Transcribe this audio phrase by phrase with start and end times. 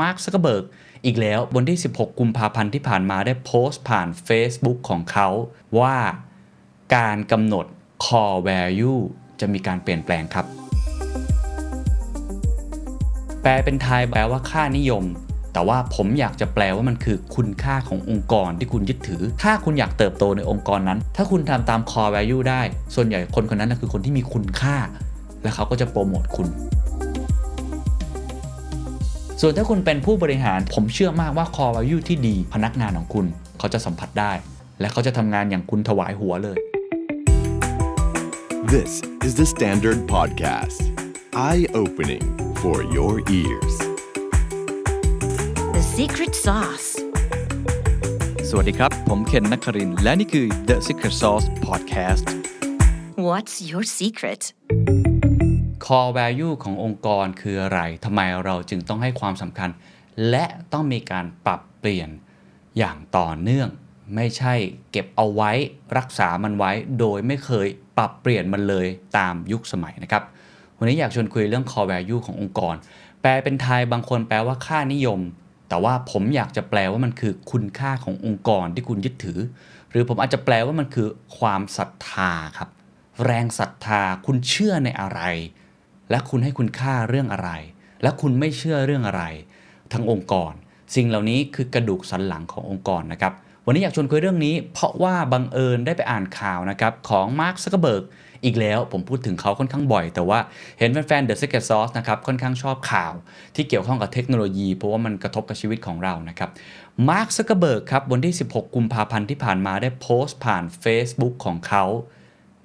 [0.00, 0.64] มาร์คซักเคอร์เบิร์ก
[1.04, 5.28] อีกแล้ววันที่ 16 กุมภาพันธ์ที่ผ่านมาได้โพสต์ผ่าน Facebook ของเขา
[5.78, 5.96] ว่า
[6.96, 7.66] การกำหนด
[8.04, 9.00] core value
[9.40, 10.46] จะมีการเปลี่ยนแปลงครับ
[13.42, 15.04] แปลเป็นไทยแปลว่าค่านิยม
[15.52, 22.62] แต่ว่าผมอยากจะแปลว่ามันคือคุณค่าขององค์กรที่คุณยึดถือ ถ้าคุณอยากเติบโตในองค์กรนั้น ถ้าคุณทำตาม core value ได้
[22.94, 24.76] ส่วนใหญ่คนคนนั้นคือคนที่มีคุณค่า
[25.42, 26.48] และเขาก็จะโปรโมทคุณ
[29.42, 33.26] ส่วนถ้าคุณเป็นผู้บริหารผมเชื่อมากว่า core value ที่ดีพนักงานของคุณ
[33.58, 34.32] เขาจะสัมผัสได้
[34.80, 36.58] และเขาจะทำงานอย่างคุณถวายหัวเลย
[38.74, 38.92] This
[39.26, 40.80] is the Standard Podcast.
[41.48, 42.24] Eye opening
[42.62, 43.74] for your ears.
[45.76, 46.88] The secret sauce.
[48.48, 52.24] สวัสดีครับ ผมเคนนักครินทร์และนี่คือ The Secret Sauce Podcast
[53.28, 54.42] What's your secret?
[55.86, 59.70] Core value ขององค์กรคืออะไรทำไมเราจึงต้องให้ความสำคัญ
[60.30, 62.08] และต้องมีการปรับเปลี่ยน
[62.78, 63.68] อย่างต่อเนื่อง
[64.14, 64.54] ไม่ใช่
[64.90, 65.50] เก็บเอาไว้
[65.98, 68.86] รักษามันไว้ โดยไม่เคยปรับเปลี่ยนมันเลย
[69.18, 70.22] ตามยุคสมัยนะครับ
[70.78, 72.74] วันนี้อยากชวนคุยเรื่อง core value ขององค์กร
[73.20, 75.20] แปลเป็นไทยบางคนแปลว่าค่านิยม
[75.68, 79.38] แต่ว่าผมอยากจะแปลว่ามันคือคุณค่าขององค์กรที่คุณยึดถือ
[79.90, 82.68] หรือผมอาจจะแปลว่ามันคือความศรัทธาครับ
[83.24, 85.20] แรงศรัทธาคุณเชื่อในอะไร
[86.10, 87.50] และคุณให้คุณค่าเรื่องอะไร
[88.02, 89.22] และคุณไม่เชื่อเรื่องอะไร
[89.92, 90.52] ทั้งองค์กร
[90.94, 93.32] สิ่งเหล่านี้คือกระดูกสันหลังขององค์กรนะครับ
[93.66, 98.04] วันนี้อยากชวนคุยเรื่องนี้ เพราะว่าบังเอิญได้ไปอ่านข่าวนะครับของมาร์คซักเบิร์ก
[98.44, 100.38] อีกแล้วผมพูดถึงเขาค่อนข้างบ่อย แต่ว่า
[100.78, 103.12] เห็นแฟนๆ The Secret Sauce นะครับค่อนข้างชอบข่าว
[103.54, 106.50] ที่เกี่ยวข้องกับเทคโนโลยี เพราะว่ามันกระทบกับชีวิตของเรานะครับ
[107.08, 111.84] มาร์คซักเคอร์เบิร์กครับวันที่ 16 กุมภาพันธ์ที่ผ่านมาได้โพสต์ผ่าน Facebook ของเขา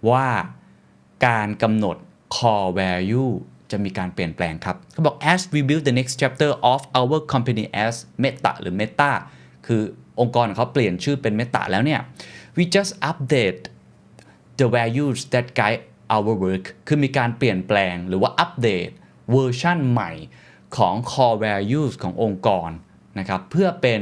[0.09, 0.27] ว่า
[1.27, 1.97] การกำหนด
[2.35, 3.31] core value
[3.71, 9.11] จะมีการเปลี่ยนแปลงครับเขาบอก as we build the next chapter of our company as Meta หรือ Meta
[9.67, 9.81] คือ
[10.19, 12.01] องค์กรของเขาเปลี่ยนชื่อเป็น Meta แล้วเนี่ย
[12.57, 13.61] we just update
[14.59, 15.83] the values that guide
[16.15, 18.89] our work คือมีการเปลี่ยนแปลงหรือว่าอัปเดต
[19.31, 20.11] เวอร์ชันใหม่
[20.77, 22.69] ของ core values ขององค์กร
[23.19, 24.01] นะครับเพื่อเป็น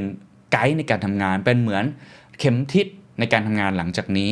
[0.52, 1.86] ไกด์ในการทำงานเป็นเหมือน
[2.40, 2.88] เข็มทิศ
[3.20, 4.32] ในการทำงานหลังจากนี้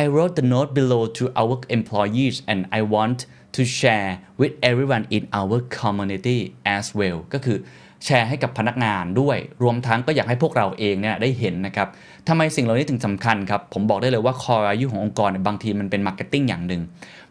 [0.00, 3.26] I wrote the note below to our employees and I want
[3.56, 4.10] to share
[4.40, 6.38] with everyone in our community
[6.76, 7.58] as well ก็คือ
[8.04, 11.88] แชร์ให้กับพนักงานด้วย รวมทั้งก็อยากให้พวกเราเองเนี่ยได้เห็นนะครับ
[12.28, 16.82] ทำไมสิ่งเหล่านี้ถึงสำคัญครับ ผมบอกได้เลยว่า core value ขององค์กรเนี่ยบางทีมันเป็น marketing อย่างหนึ่ง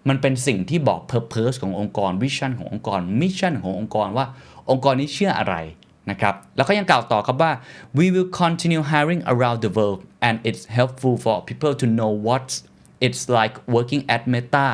[0.09, 4.25] มันเป็นสิ่งที่บอก purpose ขององค์กร vision ขององค์กร mission ขององค์กรว่า
[4.69, 5.55] องค์กรนี้เชื่ออะไร
[6.11, 7.51] นะครับแล้วก็ยังกล่าวต่อครับว่า
[7.97, 12.47] we will continue hiring around the world and it's helpful for people to know what
[13.05, 14.67] it's like working at Meta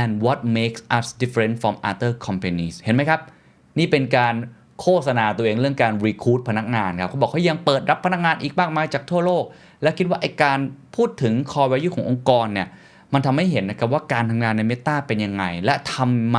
[0.00, 3.20] and what makes us different from other companies เห็นไหมครับ
[3.78, 4.34] นี่เป็นการ
[4.80, 9.44] โฆษณาตัวเองเรื่องการ recruit พนักงานครับเขาบอกเขายังเปิดรับพนักงานอีกมากมายจากทั่วโลก
[9.82, 10.58] และคิดว่าไอการ
[10.96, 12.68] พูดถึง core value ขององค์กรเนี่ย
[13.12, 16.38] มันทำให้เห็นนะครับว่าการทำงานใน Meta เป็นยังไง และทำไม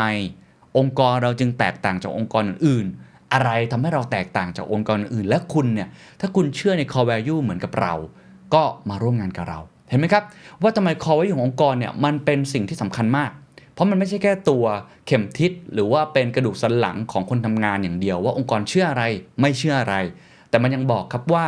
[0.78, 7.94] องค์กรเราจึงแตกต่างจากองค์กรอื่นๆ อะไรทำให้เราแตกต่างจากองค์กรอื่น และคุณเนี่ยถ้าคุณเชื่อใน core value เหมือนกับเรา
[8.54, 9.60] ก็มาร่วมงานกับเรา
[9.90, 10.24] เห็นไหมครับ
[10.62, 13.32] ว่าทำไม core value ขององค์กรเนี่ยมันเป็นสิ่งที่สำคัญมาก
[13.74, 14.64] เพราะมันไม่ใช่แค่ตัว
[15.06, 19.04] เข็มทิศหรือว่าเป็นกระดูกสันหลังของคนทำงานอย่างเดียว ว่าองค์กรเชื่ออะไร
[19.42, 19.96] ไม่เชื่ออะไร
[20.50, 21.48] แต่มันยังบอกครับว่า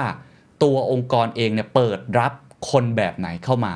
[0.64, 2.34] ตัวองค์กรเองเนี่ยเปิดรับ
[2.70, 3.74] คนแบบไหนเข้ามา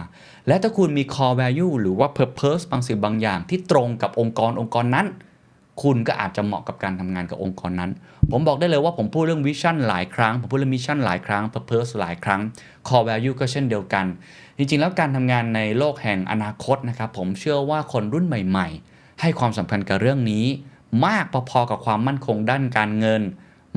[0.47, 5.07] และถ้าคุณมี core value หรือว่า purpose บางสิ่งบางอย่างที่ตรงกับองค์กรองค์กรนั้น
[5.81, 7.91] คุณก็อาจจะเหมาะกับการทำงานกับองค์กรนั้น
[8.31, 12.41] ผมบอกได้เลยว่าผมพูดเรื่องวิชั่นหลายครั้ง ผมพูดเรื่องมิชชั่นหลายครั้ง purpose หลายครั้ง
[12.87, 14.05] core value ก็เช่นเดียวกัน
[14.57, 20.45] จริงๆ แล้วการทำงานในโลกแห่งอนาคตนะครับผมเชื่อว่าคนรุ่นใหม่ ๆ ให้ความสำคัญกับเรื่องนี้
[21.05, 23.21] มากพอๆกับความมั่นคงด้านการเงิน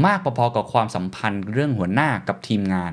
[0.06, 2.92] มากพอๆกับความสัมพันธ์เรื่องหัวหน้ากับทีมงาน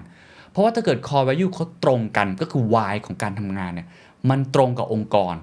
[0.51, 3.87] เพราะว่าถ้าเกิด core value เขาตรงกันก็คือ why ของการทำงานเนี่ย
[4.29, 5.35] มันตรงกับองค์กร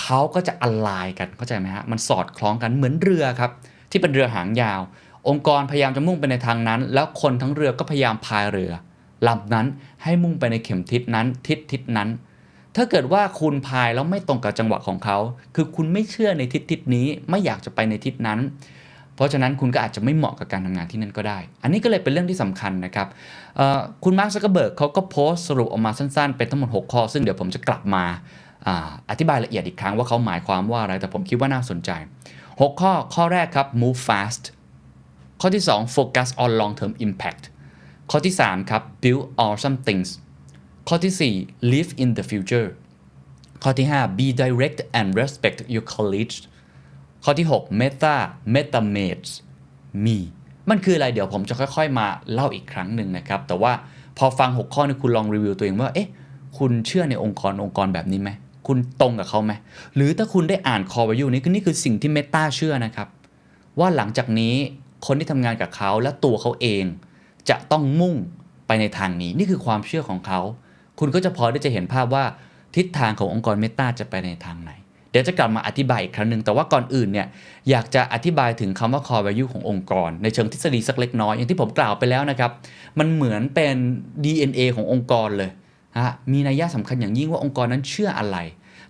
[0.00, 3.50] เขาก็จะอลไลน์กันเข้าใจไหมฮะมันสอดคล้องกันเหมือนเรือครับ
[3.90, 4.80] ที่เป็นเรือหางยาว
[5.28, 8.72] องค์กรพยายามจะมุ่งไปในทางนั้น แล้วคนทั้งเรือก็พยายามพายเรือ
[9.26, 9.66] ลำนั้น
[10.02, 12.08] ให้มุ่งไปในเข็มทิศนั้นทิศทิศนั้น
[12.76, 15.18] ถ้าเกิดว่าคุณพายแล้วไม่ตรงกับจังหวะของเขา
[15.54, 18.40] คือคุณไม่เชื่อในทิศทิศนี้ไม่อยากจะไปในทิศนั้น
[19.14, 23.08] เพราะฉะนั้นคุณก็อาจจะไม่เหมาะกับการทำงานที่นั่นก็ได้ อันนี้ก็เลยเป็นเรื่องที่สำคัญนะครับ
[24.04, 28.04] คุณมาร์คซักเกอร์เบิร์กเขาก็โพสต์สรุปออกมาสั้นๆ เป็นทั้งหมด 6 ข้อ ซึ่งเดี๋ยวผมจะกลับมา
[29.10, 31.90] อธิบายละเอียดอีกครั้งว่าเขาหมายความว่าอะไร แต่ผมคิดว่าน่าสนใจ
[32.40, 34.42] 6 ข้อ ข้อแรกครับ move fast
[35.40, 37.44] ข้อที่ 2 focus on long term impact
[38.10, 40.08] ข้อที่ 3 ครับ build awesome things
[40.88, 42.68] ข้อที่ 4 live in the future
[43.62, 46.36] ข้อที่ 5 be direct and respect your colleagues
[47.24, 48.16] ข้อที่ 6 meta
[48.54, 49.32] meta mates
[50.04, 50.18] me
[50.70, 53.72] มันคืออะไรเดี๋ยวผมจะค่อยๆ มาเล่าอีกครั้งหนึ่งนะครับ แต่ว่า
[54.18, 56.08] พอฟัง 6 ข้อนี้คุณลองรีวิวตัวเองว่า เอ๊ะ
[56.58, 58.30] คุณเชื่อในองค์กรองค์กรแบบนี้ไหม
[58.70, 59.52] คุณตรงกับเขาไหม
[59.96, 63.08] หรือถ้าคุณได้อ่าน core value นี้คือนี่คือสิ่งที่เมตาเชื่อนะครับ
[63.78, 64.54] ว่าหลังจากนี้
[65.06, 66.84] คนที่ทำงานกับเขาและตัวเขาเอง
[67.48, 68.14] จะต้องมุ่ง
[68.66, 70.40] ไปในทางนี้ นี่คือความเชื่อของเขา
[70.98, 72.24] คุณก็จะพอได้จะเห็นภาพว่า
[72.76, 74.70] ทิศทางขององค์กรเมตาจะไปในทางไหน
[75.10, 77.26] เดี๋ยวจะกลับมาอธิบายอีกครั้งหนึ่งแต่ว่าก่อนอื่นเนี่ย
[77.70, 82.50] อยากจะอธิบายถึงคำว่า core value ขององค์กร ในเชิงทฤษฎีสักเล็กน้อย อย่างที่ผมกล่าวไปแล้วนะครับ
[82.98, 83.76] มันเหมือนเป็น
[84.24, 85.50] DNA ขององค์กรเลย
[85.98, 88.36] ฮะมีนัยยะสำคัญอย่างยิ่งว่าองค์กรนั้นเชื่ออะไร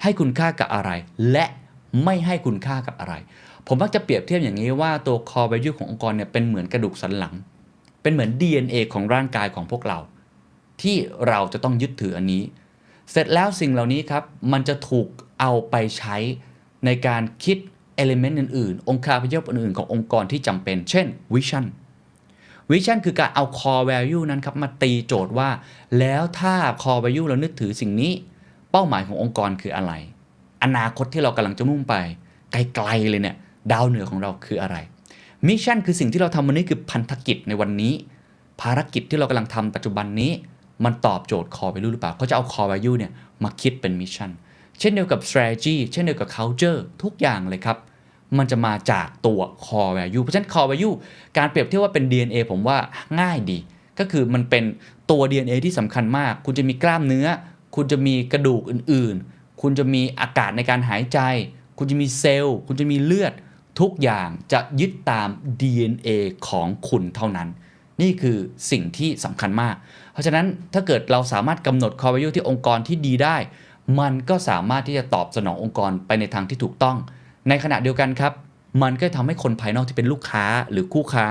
[0.03, 0.91] ให้คุณค่ากับอะไร
[1.33, 1.45] และ
[2.05, 3.15] ไม่ให้คุณค่ากับอะไร
[3.67, 7.35] ผมมักจะเปรียบเทียบอย่างนี้ว่าตัว core value ขององค์กรเนี่ยเป็นเหมือนกระดูกสันหลัง
[8.03, 9.99] เป็นเหมือน DNA ของร่างกายของพวกเรา
[10.83, 10.97] ที่
[11.29, 12.43] เราจะต้องยึดถืออันนี้
[13.11, 15.07] เสร็จแล้วสิ่งเหล่านี้ครับ มันจะถูก
[15.41, 16.17] เอาไปใช้
[16.85, 17.59] ในการคิด
[18.03, 21.65] element อื่นๆ องค์คาพยพอื่นๆขององค์กรที่จำเป็น เช่น vision
[22.71, 25.51] vision คือการเอา core value นั้นครับมาตีโจทย์ว่า
[25.99, 28.13] แล้วถ้า core value เรานึกถือสิ่งนี้
[28.71, 29.93] เป้าหมายขององค์กรคืออะไร
[30.65, 31.95] อนาคตที่เรากำลังจะมุ่งไป
[32.53, 33.37] ไกลๆเลยเนี่ย
[33.73, 34.77] ดาวเหนือของเราคืออะไร
[35.47, 37.93] mission คือสิ่งที่เราทำวันนี้คือพันธกิจในวันนี้
[38.61, 40.33] ภารกิจที่เรากำลังทำปัจจุบันนี้
[40.85, 43.13] มันตอบโจทย์ core value หรือเปล่าเขาจะเอา core value เนี่ย
[43.43, 44.31] มาคิดเป็น mission
[44.79, 47.79] เช่นเดียวกับ strategy เช่นเดียวกับ culture ทุกอย่างเลยครับ
[48.39, 50.95] มันจะมาจากตัว core value เพราะฉะนั้น core value
[51.37, 52.79] การเปรียบเทียบว่าเป็น DNA ผมว่า
[53.21, 53.59] ง่ายดี
[53.99, 54.65] ก็คือมันเป็น
[55.11, 57.27] ตัว DNA ที่สำคัญมาก คุณจะมีกล้ามเนื้อ
[57.75, 61.19] คุณจะมีกระดูกอื่นๆ คุณจะมีอากาศในการหายใจ
[61.79, 63.33] คุณจะมีเซลล์ คุณจะมีเลือด
[63.81, 65.29] ทุกอย่างจะยึดตาม
[65.61, 66.09] DNA
[66.49, 67.49] ของคุณเท่านั้น
[68.01, 68.37] นี่คือ
[68.71, 69.75] สิ่งที่สำคัญมาก
[70.13, 73.37] เพราะฉะนั้นถ้าเกิดเราสามารถกำหนด core value ที่องค์กรที่ดีได้
[74.01, 76.97] มันก็สามารถที่จะตอบสนององค์กรไปในทางที่ถูกต้อง
[77.49, 78.33] ในขณะเดียวกันครับ
[78.83, 81.27] มันก็ทำให้คนภายนอกที่เป็นลูกค้าหรือคู่ค้า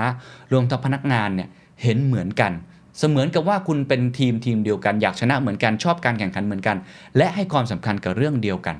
[0.52, 1.48] รวมทั้งพนักงานเนี่ย
[1.82, 2.52] เห็นเหมือนกัน
[3.00, 6.76] เสมือนกับว่าคุณเป็นทีมทีมเดียวกัน อยากชนะเหมือนกันชอบการแข่งขันเหมือนกัน
[7.16, 8.76] และให้ความสำคัญกับเรื่องเดียวกัน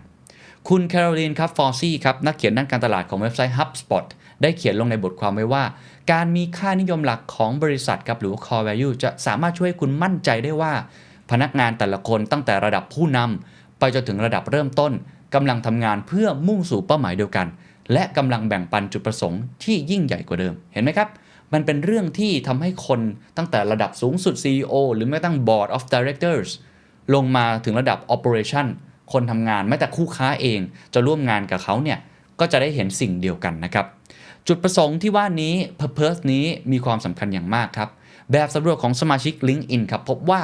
[0.68, 4.04] คุณแคโรลีนครับฟอร์ซี่ครับนักเขียนด้านการตลาดของเว็บไซต์ HubSpot
[4.42, 5.64] ได้เขียนลงในบทความไว้ว่า
[6.12, 10.72] การมีค่านิยมหลักของบริษัทครับหรือ core value จะสามารถช่วยให้คุณมั่นใจได้ว่า
[11.30, 14.92] พนักงานแต่ละคนตั้งแต่ระดับผู้นำไปจนถึงระดับเริ่มต้น
[15.34, 17.46] กำลังทำงานเพื่อมุ่งสู่เป้าหมายเดียวกัน
[17.92, 21.08] และกำลังแบ่งปันจุดประสงค์ที่ยิ่งใหญ่กว่าเดิมเห็นไหมครับ
[21.52, 23.00] มันเป็นเรื่องที่ทำให้คน
[23.36, 26.50] ตั้งแต่ระดับสูงสุด CEO หรือแม้กระทั่ง Board of Directors
[27.14, 28.66] ลงมาถึงระดับ Operation
[29.12, 30.60] คนทำงานแม้แต่คู่ค้าเอง
[30.94, 31.98] จะร่วมงานกับเขาเนี่ย
[32.40, 33.86] ก็จะได้เห็นสิ่งเดียวกันนะครับ
[34.48, 37.90] จุดประสงค์ที่ว่านี้ Purpose นี้มีความสำคัญอย่างมากครับ
[38.32, 40.42] แบบสำรวจของสมาชิก LinkedIn ครับพบว่า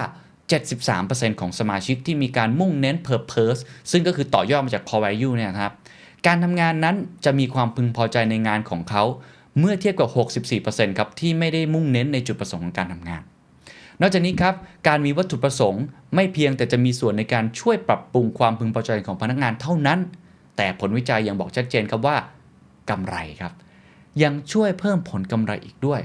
[0.68, 3.60] 73%ของสมาชิกที่มีการมุ่งเน้น Purpose
[3.90, 5.72] ซึ่งก็คือต่อยอดมาจาก Core Value เนี่ยครับ
[6.26, 9.04] การทำงานนั้นจะมีความพึงพอใจในงานของเขา
[9.58, 10.10] เมื่อเทียบกับ
[10.62, 13.22] 64%ครับที่ไม่ได้มุ่งเน้นในจุดประสงค์ของการทำงาน
[14.00, 14.54] นอกจากนี้ครับ
[14.88, 19.98] การมีวัตถุประสงค์ ไม่เพียงแต่จะมีส่วนในการช่วยปรับปรุงความพึงพอใจของพนักงานเท่านั้น
[20.56, 22.16] แต่ผลวิจัยยังบอกชัดเจนครับว่า
[22.90, 23.52] กำไรครับ
[24.22, 26.00] ยังช่วยเพิ่มผลกำไรอีกด้วย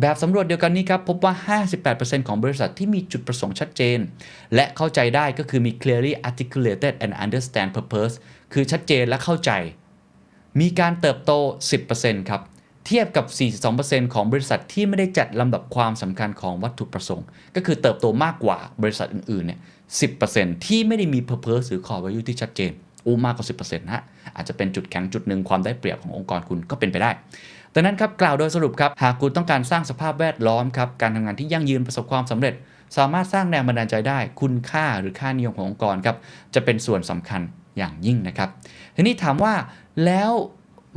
[0.00, 3.98] แบบสำรวจเดียวกันนี้ครับพบว่า 58%ของบริษัทที่มีจุดประสงค์ชัดเจน
[4.54, 8.14] และเข้าใจได้ก็คือมี clearly articulated and understand purpose
[8.52, 9.50] คือชัดเจนและเข้าใจ
[10.60, 11.32] มีการเติบโต
[11.80, 12.42] 10%ครับ
[12.86, 13.26] เทียบกับ
[13.74, 19.60] 42%ของบริษัทที่ไม่ได้จัดลำดับความสำคัญของวัตถุประสงค์ ก็คือเติบโตมากกว่าบริษัทอื่นๆเนี่ย
[20.12, 22.72] 10%ที่ไม่ได้มี purpose หรือ core value ที่ชัดเจน
[23.06, 24.02] อู้มากกว่า 10%นะฮะ
[24.36, 27.10] อาจจะเป็นจุดแข็งจุดหนึ่งความได้เปรียบขององค์กรคุณก็เป็นไปได้
[27.74, 32.54] ดังนั้นครับกล่าวโดยสรุปครับหากคุณต้องการสร้างสภาพแวดล้อมครับการทำงานที่ยั่งยืนประสบความสำเร็จ
[32.96, 36.16] สามารถสร้างแรงบันดาลใจได้ คุณค่าหรือค่านิยมขององค์กรครับ
[36.54, 37.40] จะเป็นส่วนสำคัญ
[37.78, 38.48] อย่างยิ่งนะครับ
[38.96, 39.54] ทีนี้ถามว่า
[40.04, 40.32] แล้ว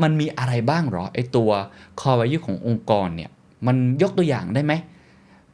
[0.01, 1.49] มันมีอะไรบ้างหรอไอตัว
[1.99, 3.29] core value ขององค์กรเนี่ย
[3.67, 4.73] มันยกตัวอย่างได้ไหม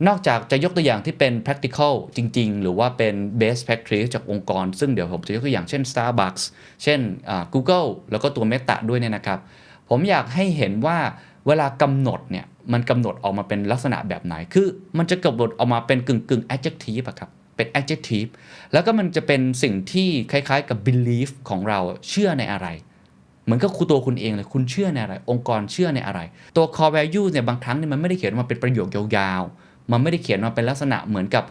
[0.07, 6.43] นอกจากจะยกตัวอย่างที่เป็น practical จริง ๆ หรือว่าเป็น best practice จากองค์กร ซึ่งเดี๋ยวผมจะยกตัวอย่างเช่น Starbucks
[6.83, 6.99] เช่น
[7.53, 9.39] Google แล้วก็ตัว Meta ด้วยเนี่ยนะครับ
[9.89, 10.97] ผมอยากให้เห็นว่า
[11.47, 14.67] เวลากำหนดเนี่ยมันกำหนดออกมาเป็นลักษณะแบบไหน คือ
[14.97, 18.29] มันจะกำหนดออกมาเป็นกึ่งกึ่ง adjective อะครับเป็น adjective
[18.73, 21.79] แล้วก็มันจะเป็นสิ่งที่คล้ายๆกับ belief ของเรา
[22.09, 22.67] เชื่อในอะไร
[23.49, 26.19] เหมือนกับคุณตัวคุณเองเลยคุณเชื่อในอะไร องค์กรเชื่อในอะไร
[26.55, 31.43] ตัว core value เนี่ยบางครั้งเนี่ยมันไม่ได้เขียนมาเป็นประโยคยาวๆ มันไม่ได้เขียนมาเป็นลักษณะเหมือนกับ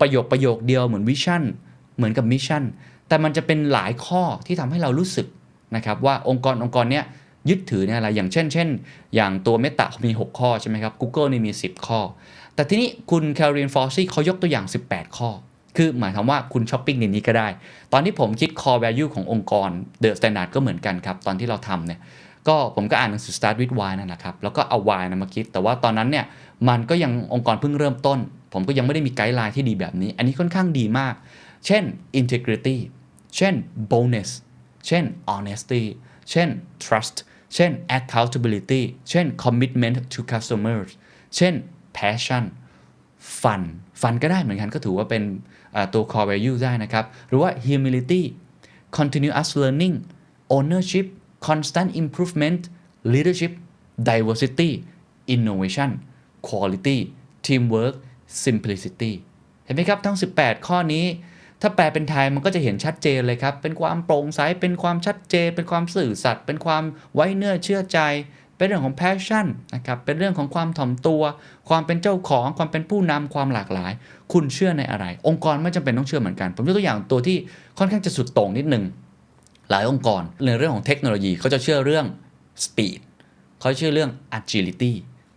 [0.00, 1.42] ประโยคประโยคเดียวเหมือน vision
[1.96, 2.62] เหมือนกับ mission
[3.08, 5.26] แต่มันจะเป็นหลายข้อที่ทำให้เรารู้สึก
[5.76, 7.04] นะครับว่าองค์กรองค์กรเนี้ย
[7.48, 8.68] ยึดถือเนี่ยอะไรอย่างเช่น เช่น
[9.14, 12.00] อย่างตัว Meta มี 6 ข้อใช่ไหมครับ Google นี่มี 10 ข้อ
[12.54, 15.30] แต่ทีนี้คุณแคลรินฟอร์ซี่เขายกตัวอย่าง 18 ข้อ
[15.76, 17.48] คือหมายความว่าคุณช้อปปิ้งในนี้ก็ได้
[17.92, 19.70] ตอนที่ผมคิด core value ขององค์กร
[20.02, 22.00] The Standard ก็เหมือนกันครับ ตอนที่เราทำเนี่ย
[22.48, 26.24] ก็ผมก็อ่านหนังสือ Start with Why นั่นแหละครับ แล้วก็เอา Why นะมาคิด แต่ว่าตอนนั้นเนี่ย
[26.68, 28.18] มันก็ยังองค์กรเพิ่งเริ่มต้น
[28.52, 31.14] ผมก็ยังไม่ได้มี guideline ที่ดีแบบนี้ อันนี้ค่อนข้างดีมาก
[31.66, 31.82] เช่น
[32.20, 32.76] integrity
[33.36, 33.54] เช่น
[33.92, 34.30] bonus
[34.86, 35.82] เช่น honesty
[36.30, 36.48] เช่น
[36.84, 37.16] trust
[37.54, 40.90] เช่น accountability เช่น commitment to customers
[41.36, 41.54] เช่น
[41.98, 42.44] passion
[43.42, 43.62] ฟัน
[44.02, 45.22] ฟันก็ได้เหมือนกันก็ถือว่าเป็น
[45.94, 48.22] ตัว core value ได้นะครับ หรือว่า humility
[48.98, 49.94] continuous learning
[50.56, 51.06] ownership
[51.46, 52.60] constant improvement
[53.12, 53.52] leadership
[54.08, 54.70] diversity
[55.34, 55.90] innovation
[56.48, 56.98] quality
[57.46, 57.94] teamwork
[58.44, 59.12] simplicity
[59.64, 61.06] เห็นไหมครับ ทั้ง 18 ข้อนี้
[61.60, 66.82] ถ้าแปลเป็นไทยมันก็จะเห็นชัดเจนเลยครับ เป็นความโปร่งใส เป็นความชัดเจน เป็นความสื่อสัตย์ เป็นความ
[67.14, 67.98] ไว้เนื้อเชื่อใจ
[68.56, 71.22] เป็นเรื่องของ passion นะครับเป็นเรื่องของความถ่อมตัว
[71.68, 73.92] ความเป็นเจ้าของความเป็นผู้นำความหลากหลาย
[74.32, 77.36] คุณเชื่อในอะไร องค์กรไม่จำเป็นต้องเชื่อเหมือนกัน ผมยกตัวอย่างตัวที่
[77.78, 78.84] ค่อนข้างจะสุดโต่งนิดนึง
[79.70, 82.06] หลายองค์กรในเรื่องของเทคโนโลยีเขาจะเชื่อเรื่อง
[82.64, 83.00] speed
[83.60, 84.92] เขาเชื่อเรื่อง agility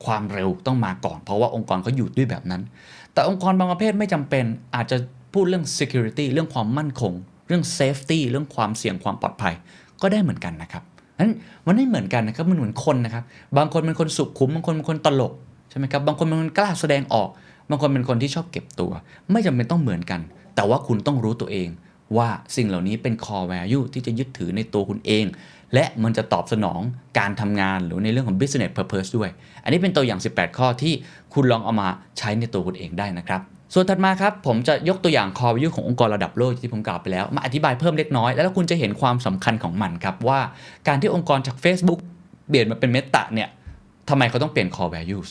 [0.05, 2.61] ความเร็วต้องมาก่อน เพราะว่าองค์กรเขาอยู่ด้วยแบบนั้น
[3.13, 4.45] แต่องค์กรบางประเภทไม่จำเป็น
[4.75, 4.97] อาจจะ
[5.33, 7.13] พูดเรื่อง security เรื่องความมั่นคง
[7.47, 9.53] เรื่อง safety เรื่องความเสี่ยงความปลอดภัย
[10.01, 10.83] ก็ได้เหมือนกันนะครับ
[11.19, 11.31] นั้น
[11.67, 13.23] มันไม่เหมือนกันนะครับมันเหมือนคนนะครับ
[13.57, 15.33] บางคนเป็นคนสุขุมบางคนเป็นคนตลก
[15.69, 17.29] ใช่ไหมครับบางคนเป็นคนกล้าแสดงออก
[17.69, 18.91] บางคนเป็นคนที่ชอบเก็บตัว
[19.31, 20.21] ไม่จำเป็นต้องเหมือนกัน
[20.55, 21.69] แต่ว่าคุณต้องรู้ตัวเอง
[22.17, 25.25] ว่าสิ่งเหล่านี้เป็น core value ที่จะยึดถือในตัวคุณเอง
[25.73, 26.81] และมันจะตอบสนอง
[27.19, 29.29] การทำงานหรือในเรื่องของ business purpose ด้วย
[29.63, 30.93] อันนี้เป็นตัวอย่าง 18 ข้อที่
[31.33, 33.41] คุณลองเอามาใช้ในตัวคุณเองได้นะครับ
[33.73, 40.39] ส่วนถัดมาครับ ผมจะยกตัวอย่าง core value ขององค์กรระดับโลกที่ผมกล่าวไปแล้ว มาอธิบายเพิ่มเล็กน้อย แล้วคุณจะเห็นความสำคัญของมันครับ ว่า
[40.87, 41.99] การที่องค์กรจาก Facebook
[42.47, 43.49] เปลี่ยนมาเป็น Meta เนี่ย
[44.09, 45.29] ทำไมเขาต้องเปลี่ยน core values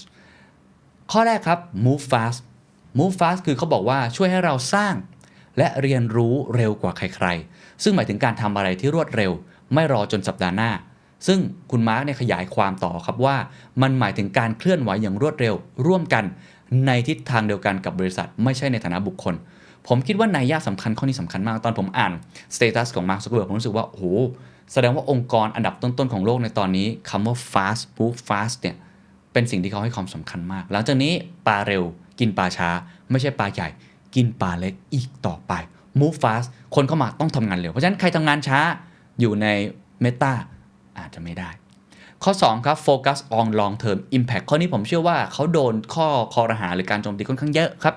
[1.12, 2.40] ข้อแรกครับ move fast
[2.98, 4.94] move fast คือเขาบอกว่าช่วยให้เราสร้าง
[5.58, 9.32] และเรียนรู้เร็วกว่าใคร ๆ ซึ่งหมายถึงการทำอะไรที่รวดเร็ว
[9.74, 10.70] ไม่รอจนสัปดาห์หน้า
[11.26, 11.40] ซึ่ง
[11.70, 13.36] คุณมาร์กเนี่ยขยายความต่อครับว่า
[13.82, 15.54] มันหมายถึงการเคลื่อนไหวอย่างรวดเร็ว
[15.86, 16.24] ร่วมกัน
[16.86, 19.34] ในทิศทางเดียวกันกับบริษัท ไม่ใช่ในฐานะบุคคล
[19.88, 22.12] ผมคิดว่านัยยะสำคัญข้อนี้สำคัญมาก ตอนผมอ่าน
[22.54, 24.04] status ของมาร์คซักเบิร์กผมรู้สึกว่าโอ้โห
[24.72, 28.76] แสดงว่าองค์กรอันดับต้นๆของโลกในตอนนี้คำว่า fast move fast เนี่ย
[29.32, 31.12] เป็นสิ่งที่เขาให้ความสำคัญมาก หลังจากนี้
[31.46, 31.84] ปลาเร็ว
[32.18, 32.68] กินปลาช้า
[33.10, 33.68] ไม่ใช่ปลาใหญ่
[34.14, 35.52] กินปลาเล็กอีกต่อไป
[36.00, 38.60] move fast คนเข้ามาต้องทำงานเร็ว เพราะฉะนั้นใครทำงานช้า
[39.20, 39.46] อยู่ใน
[40.04, 40.32] Meta
[40.98, 41.50] อาจจะไม่ได้
[42.24, 47.94] ข้อ 2 ครับ focus on long term impact ข้อนี้ผมเชื่อว่าเขาโดนข้อคอรหาหรือการโจมตีค่อนข้างเยอะครับ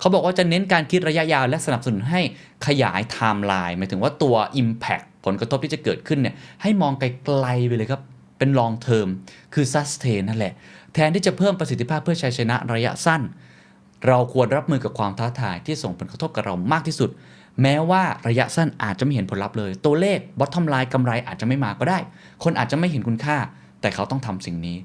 [0.00, 2.20] เขาบอกว่าจะเน้นการคิดระยะยาวและสนับสนุนให้
[2.66, 7.04] ขยายไทม์ไลน์หมายถึงว่าตัว Impact ผลกระทบที่จะเกิดขึ้นเนี่ยให้มองไก
[7.44, 8.02] ลๆไปเลยครับ
[8.38, 9.08] เป็น long term
[9.54, 10.52] คือ sustain นั่นแหละ
[10.94, 13.22] แทนที่จะเพิ่มประสิทธิภาพเพื่อชัยชนะระยะสั้น
[14.06, 17.10] เราควรรับมือกับความท้าทายที่ส่งผลกระทบกับเรามากที่สุด
[17.62, 21.98] แม้ว่าระยะสั้นอาจจะไม่เห็นผลลัพธ์เลย ตัวเลข bottom line กำไรอาจจะไม่มาก็ได้
[22.44, 23.38] คนอาจจะไม่เห็นคุณค่า
[23.80, 24.78] แต่เขาต้องทำสิ่งนี้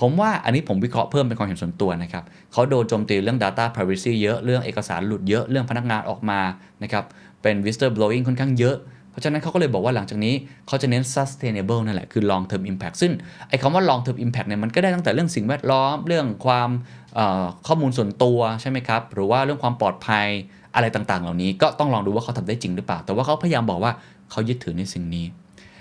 [0.00, 6.40] ผมว่าอันนี้ผมวิเคราะห์เพิ่มเป็นความเห็นส่วนตัวนะครับเขาโดนโจมตีเรื่อง data privacy เยอะเรื่องเอกสารหลุดเยอะเรื่องพนักงานออกมา
[6.82, 7.04] นะครับ
[7.42, 8.76] เป็น whistle blowing ค่อนข้างเยอะ
[9.10, 10.34] เพราะฉะนั้นเขาก็เลยบอกว่าหลังจากนี้
[10.66, 13.12] เขาจะเน้น sustainable นั่นแหละ คือ long term impact ซึ่ง
[13.48, 16.70] ไอ้คำว่า long term impact เนี่ยมันก็ได้ตั้งแต่เรื่องสิ่งแวดล้อม เรื่องความ
[17.66, 20.26] ข้อมูลส่วนตัวใช่ไหมครับ หรือว่าเรื่องความปลอดภัย
[20.74, 23.92] อะไรต่างๆ เหล่านี้ก็ต้องลองดูว่าเขาทำได้จริงหรือเปล่า แต่ว่าเขาพยายามบอกว่า
[24.30, 25.26] เขายึดถือในสิ่งนี้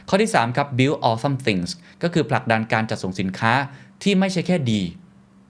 [0.10, 1.70] ข้อที่ 3 ครับ build awesome things
[2.04, 3.54] ก็คือผลักดันการจัดส่งสินค้า
[4.04, 4.82] ที่ไม่ใช่แค่ดี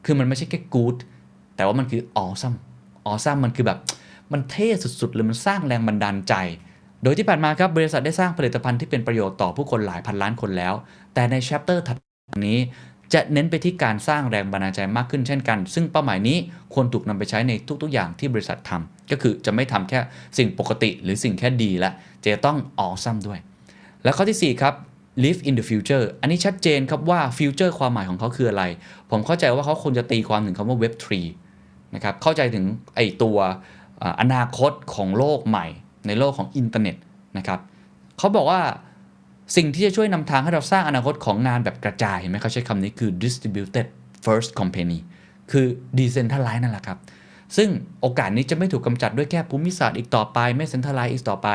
[0.05, 0.97] คือมันไม่ใช่แค่ good
[1.55, 2.57] แต่ว่ามันคือ awesome
[3.11, 3.79] awesome มันคือแบบ
[4.31, 6.33] มันเท่สุดๆเลยมันสร้างแรงบันดาลใจ
[7.03, 10.73] โดยที่ผ่านมาครับบริษัทได้สร้างผลิตภัณฑ์ที่เป็นประโยชน์ต่อผู้คนหลายพันล้านคนแล้ว
[11.13, 11.97] แต่ใน chapter ถัด
[12.47, 12.59] นี้
[13.13, 16.37] จะเน้นไปที่การสร้างแรงบันดาลใจมากขึ้นเช่นกัน ซึ่งเป้าหมายนี้
[16.73, 19.99] ควรถูกนำไปใช้ในทุก ๆ อย่างที่บริษัททำก็คือจะไม่ทำแค่
[20.37, 21.91] สิ่งปกติหรือสิ่งแค่ดีละ
[22.23, 23.39] จะต้อง awesome ด้วย
[24.05, 24.73] และข้อที่ 4 ครับ
[25.23, 28.63] live in the future อันนี้ชัดเจนครับว่า future ความหมายของเขาคืออะไร
[29.11, 30.93] ผมเข้าใจว่าเขาควรจะตีความถึงคำว่า web
[31.43, 33.37] 3นะครับ เข้าใจถึงไอตัว
[34.21, 35.65] อนาคตของโลกใหม่
[36.07, 36.95] ในโลกของอินเทอร์เน็ต
[37.37, 37.59] นะครับ
[38.17, 38.61] เขาบอกว่า
[39.55, 43.87] สิ่งที่จะช่วยนำทางให้เราสร้างอนาคตของงานแบบกระจายเห็นไหมเขาใช้คำนี้คือ distributed
[44.25, 44.99] first company
[45.51, 45.65] คือ
[45.97, 46.97] decentralized นั่นแหละครับ
[47.57, 47.69] ซึ่ง
[48.01, 51.49] โอกาสนี้จะไม่ถูกกำจัดด้วยแค่ภูมิศาสตร์อีกต่อไป ไม่ centralized อีกต่อไป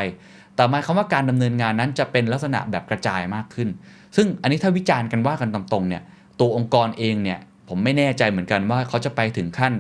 [0.59, 3.69] ต่หมายความว่าการดำเนินงานนั้นจะเป็นลักษณะแบบกระจายมากขึ้น
[4.17, 6.03] ซึ่งอันนี้ถ้าวิจารณ์กันว่ากันตรงๆเนี่ย
[6.41, 7.39] ตัวองค์กรเองเนี่ย
[7.69, 9.75] ผมไม่แน่ใจเหมือนกันว่าเขาจะไปถึงขั้น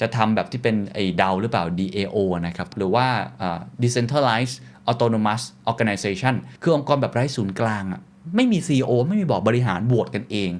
[0.00, 3.06] จะทำแบบที่เป็นไอ้ดาวหรือเปล่า DAO นะครับ หรือว่า
[3.82, 4.56] decentralized
[4.90, 8.00] autonomous organization คือองค์กรแบบไร้ศูนย์กลางอะ
[8.36, 10.50] ไม่มี CEO ไม่มีบอร์ดบริหารโหวตกันเอง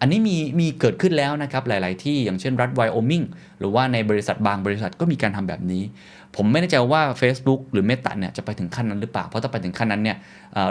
[0.00, 3.22] อันนี้มีมีเกิดขึ้นแล้วนะครับหลาย ๆ ที่อย่างเช่นรัฐไวโอมิง
[3.58, 5.82] หรือว่าในบริษัทบางบริษัทก็มีการทำแบบนี้
[6.36, 10.16] ผมไม่แน่ใจว่า Facebook หรือ Meta เนี่ยจะไปถึงขั้นนั้นหรือเปล่า เพราะถ้าไปถึงขั้นนั้นเนี่ย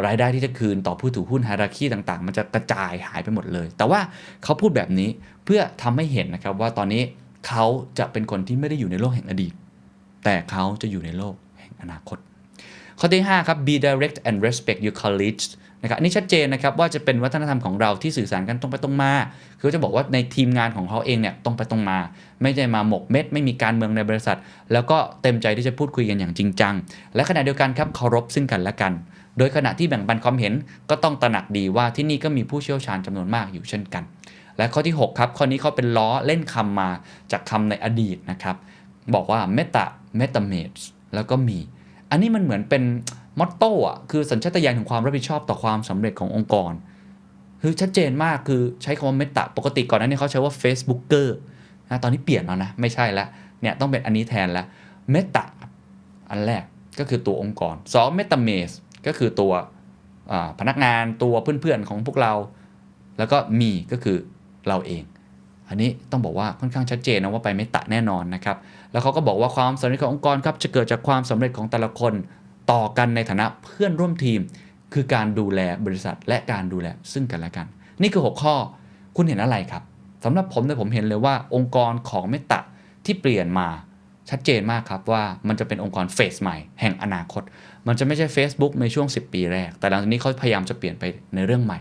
[0.06, 4.00] รายได้ที่จะคืนต่อผู้ถือหุ้นฮาราคีต่าง ๆ มันจะกระจายหายไปหมดเลย แต่ว่า
[4.44, 5.10] เขาพูดแบบนี้
[5.46, 7.02] เพื่อทำให้เห็นนะครับว่าตอนนี้
[7.48, 7.66] เขา
[8.00, 9.54] จะเป็นคนที่ไม่ได้อยู่ในโลกแห่งอดีต
[10.26, 12.18] แต่เขาจะอยู่ในโลกแห่งอนาคต
[13.00, 15.46] ข้อที่5ครับ be direct and respect your colleagues
[15.82, 19.12] นะครับอันนี้ชัดเจนนะครับว่าจะเป็นวัฒนธรรมของเราที่สื่อสารกันตรงไปตรงมา
[19.60, 21.98] คือจะบอกว่าในทีมงานของเขาเองเนี่ยตรงไปตรงมา
[22.42, 24.38] ไม่ได้มาหมกเม็ด ไม่มีการเมืองในบริษัท
[24.74, 26.74] แล้วก็เต็มใจที่จะพูดคุยกันอย่างจริงจัง
[27.16, 28.94] และขณะเดียวกันครับเคารพซึ่งกันและกัน
[29.38, 30.54] โดยขณะที่แบ่งปันความเห็น
[30.90, 34.04] ก็ต้องตระหนักดีว่าที่นี่ก็มีผู้เชี่ยวชาญจำนวนมากอยู่เช่นกัน
[34.58, 36.90] และข้อที่ 6 ครับข้อนี้เขาเป็นล้อเล่นคำมา
[37.32, 38.56] จากคำในอดีตนะครับ
[39.14, 39.86] บอกว่าเมตตา
[40.18, 40.72] เมตาเมส
[41.16, 41.60] แล้วก็มี
[42.10, 42.84] อันนี้มันเหมือนเป็น
[43.40, 46.74] มอตโต้อะคือสัญชาตญาณของความรับผิดชอบต่อความสำเร็จขององค์กร
[47.62, 51.28] คือชัดเจนมากคือใช้คำว่าเมตตาปกติก่อนหนั้านเขาใช้ว่า Facebooker
[51.90, 53.28] นะตอนนี้เปลี่ยนแล้วนะ ไม่ใช่แล้ว
[53.62, 54.66] เนี่ยต้องเป็นอันนี้แทนแล้ว
[55.12, 55.46] เมตตา
[56.30, 56.64] อันแรก
[57.00, 58.72] ก็คือตัวองค์กร2 m e t a m a s
[59.08, 59.52] ก็คือตัว
[60.60, 62.34] พนักงานตัวเพื่อนๆของพวกเรา
[63.18, 64.18] แล้วก็มีก็คือ
[64.68, 65.04] เราเอง
[65.70, 68.58] อันนี้ต้องบอกว่าค่อนข้างชัดเจนนะว่าไปไม่ตะแน่นอนนะครับ
[68.92, 72.14] แล้วเขาก็บอกว่าความสำเร็จขององค์กรครับจะเกิดจากความสำเร็จของแต่ละคน
[72.72, 74.40] ต่อกันในฐานะเพื่อนร่วมทีม
[74.94, 77.68] คือการดูแลบริษัทและการดูแลซึ่งกันและกัน
[78.02, 78.56] นี่คือ 6 ข้อ
[79.16, 79.84] คุณเห็นอะไรครับ
[80.24, 82.60] สำหรับผมเนี่ยผมเห็นเลยว่าองค์กรของเมตะ
[83.06, 83.68] ที่เปลี่ยนมา
[84.30, 87.44] ชัดเจนมากครับว่ามันจะเป็นองค์กรเฟสใหม่แห่งอนาคต
[87.88, 91.04] มันจะไม่ใช่ Facebook ในช่วง 10 ปีแรก แต่หลังจากนี้เขาพยายามจะเปลี่ยนไป
[91.36, 91.78] ในเรื่องใหม่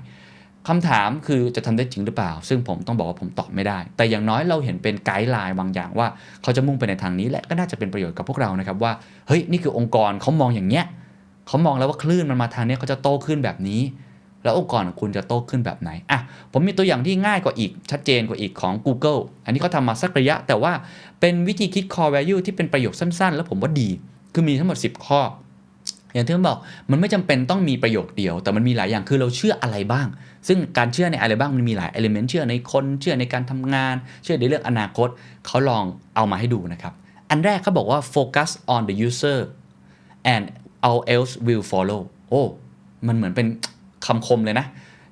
[0.69, 6.07] คำถามคือจะทำได้จริงหรือเปล่า ซึ่งผมต้องบอกว่าผมตอบไม่ได้ แต่อย่างน้อยเราเห็นเป็นไกด์ไลน์บางอย่างว่า
[6.43, 8.93] เขาจะมุ่งไปในทางนี้และก็น่าจะเป็นประโยชน์กับพวกเรานะครับว่า
[9.29, 10.85] เฮ้ยนี่คือองค์กรเขามองอย่างเนี้ย
[11.49, 13.81] เขามองแล้วว่าคลื่นมันมาทางนี้เขาจะโตขึ้นแบบนี้
[14.45, 16.21] แล้วองค์กรของคุณจะโตขึ้นแบบไหนอะ
[16.53, 20.73] ผมมีตัวอย่างที่ง่ายกว่าอีกชัดเจนกว่าอีกของ Google อันนี้เขาทำมาสักระยะ แต่ว่า
[21.21, 23.89] เป็นวิธีคิด core value ที่เป็นประโยคสั้น ๆ แล้วผมว่าดี
[24.33, 25.21] คือมีทั้งหมด 10 ข้อ
[26.19, 26.59] อย่างที่ผมบอก
[26.91, 30.07] มันไม่จำเป็นต้องมีประโยคเดียว แต่มันมีหลายอย่างคือเราเชื่ออะไรบ้าง
[30.49, 33.95] ซึ่งการเชื่อในอะไรบ้างมันมีหลาย element เชื่อในคนเชื่อในการทำงาน
[34.25, 35.09] เชื่อในเรื่องอนาคต
[35.47, 35.85] เขาลอง
[36.17, 36.93] เอามาให้ดูนะครับ
[37.31, 39.39] อันแรกเขาบอกว่า focus on the user
[40.35, 40.45] and
[40.87, 42.43] all else will follow โอ้
[43.07, 43.47] มันเหมือนเป็น
[44.07, 44.67] คำคมเลยนะ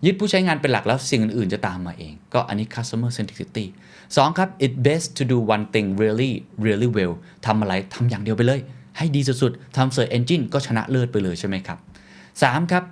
[0.04, 3.66] ยึดผู้ใช้งานเป็นหลักแล้วสิ่งอื่นๆจะตามมาเอง ก็อันนี้ customer centricity
[4.00, 6.32] 2 ครับ it best to do one thing really
[6.66, 7.14] really well
[7.46, 8.60] ทำอะไรทำอย่างเดียวไปเลย
[8.98, 11.78] ให้ดีสุดๆทำ search engine ก็ชนะเลิศไปเลยใช่ไหมครับ
[12.24, 12.84] 3 ครับ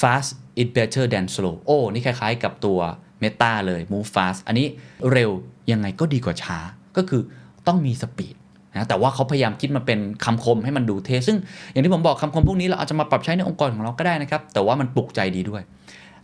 [0.00, 2.78] fast it better than slow โอ้ นี่คล้ายๆกับตัว
[3.22, 4.66] Meta เลย move fast อันนี้
[5.12, 5.30] เร็ว
[5.72, 6.58] ยังไงก็ดีกว่าช้า
[6.96, 7.22] ก็คือ
[7.66, 8.36] ต้องมีสปีด
[8.74, 11.38] นะแต่ว่าเขาพยายามคิดมาเป็นคำคมให้มันดูเท่ซึ่ง
[11.70, 15.62] อย่างที่ผมบอกคำคมพวกนี้เราอาจจะมาปรับใช้ในองค์กรของเราก็ได้นะครับ แต่ว่ามันปลุกใจดีด้วย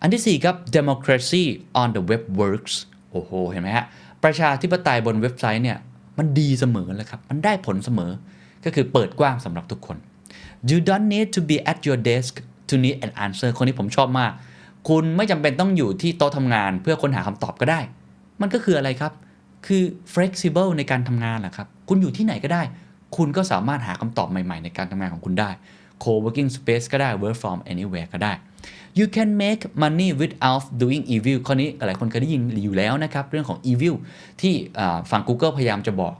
[0.02, 1.44] อันที่ 4 ครับ democracy
[1.80, 2.74] on the web works
[3.12, 3.86] โอ้โห เห็นไหมฮะ
[4.24, 5.78] ประชาธิปไตยบนเว็บไซต์เนี่ย
[6.18, 8.10] มันดีเสมอเลยครับ มันได้ผลเสมอ
[8.64, 9.96] ก็คือเปิดกว้างสำหรับทุกคน
[10.70, 12.32] you don't need to be at your desk
[12.68, 14.32] to need an answer คนนี้ผมชอบมาก
[14.88, 17.80] คุณไม่จำเป็นต้องอยู่ที่โต๊ะทำงาน เพื่อค้นหาคำตอบก็ได้
[18.40, 19.12] มันก็คืออะไรครับ
[19.66, 19.82] คือ
[20.14, 22.62] flexible ในการทำงานแหละครับ คุณอยู่ที่ไหนก็ได้
[23.16, 25.50] คุณก็สามารถหาคำตอบใหม่ๆ ในการทำงานของคุณได้
[26.02, 28.32] co-working space ก็ได้ work from anywhere ก็ได้
[28.98, 33.94] you can make money without doing evil ข้อนี้หลายคนเคยได้ยินอยู่แล้วนะครับ เรื่องของ evil
[34.40, 34.54] ที่
[35.10, 36.14] ฝั่ง Google พยายามจะบอก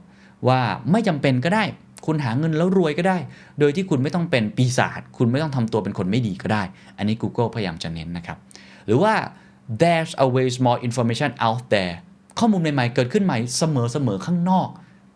[0.47, 1.63] ว่าไม่จำเป็นก็ได้
[2.05, 3.17] คุณหาเงินแล้วรวยก็ได้
[3.59, 6.63] โดยที่คุณไม่ต้องเป็นปีศาจคุณไม่ต้องทำตัวเป็นคนไม่ดีก็ได้
[6.97, 8.37] อันนี้ Google พยายามจะเน้นนะครับ
[8.85, 9.13] หรือว่า
[9.81, 11.95] there's always more information out there
[12.39, 13.63] ข้อมูลใหม่ๆเกิดขึ้นใหม่เส
[14.07, 14.69] มอๆข้างนอก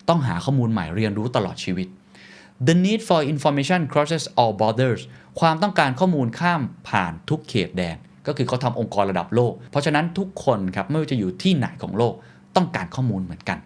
[0.09, 1.87] ต้องหาข้อมูลใหม่เรียนรู้ตลอดชีวิต
[2.67, 5.01] The need for information crosses all borders
[5.39, 7.97] ความต้องการข้อมูลข้ามผ่านทุกเขตแดน
[8.27, 12.13] ก็คือเขาทำองค์กรระดับโลก เพราะฉะนั้นทุกคนครับไม่ว่าจะอยู่ที่ไหนของโลก
[12.55, 13.57] ต้องการข้อมูลเหมือนกัน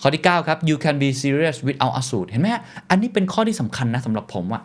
[0.00, 4.62] ข้อที่ 9 ครับ you can be serious without a suit เห็นไหมฮะอันนี้เป็นข้อที่สำคัญนะสำหรับผมอะ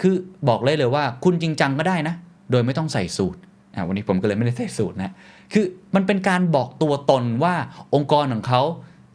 [0.00, 0.14] คือ
[0.48, 2.14] บอกเลยเลยว่าคุณจริงจังก็ได้นะ
[2.50, 3.40] โดยไม่ต้องใส่สูท
[3.74, 5.12] อะวันนี้ผมก็เลยไม่ได้ใส่สูทนะ
[5.52, 5.64] คือ
[5.94, 7.54] มันเป็นการบอกตัวตนว่า
[7.94, 8.62] องค์กรของเขา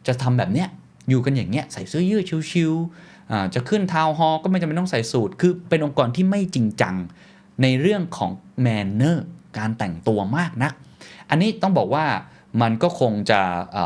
[0.06, 0.68] จะทำแบบเนี้ย
[1.08, 6.94] อยู่กันอย่างเงี้ยใส่เสื้อยืดชิวๆอ่าจะขึ้น town hall ก็ไม่จำเป็นต้องใส่สูทคือเป็นองค์กรที่ไม่จริงจัง
[7.62, 9.24] ในเรื่องของ manner
[9.58, 10.72] การแต่งตัวมากนัก
[11.30, 12.04] อันนี้ต้องบอกว่า
[12.62, 13.40] มันก็คงจะ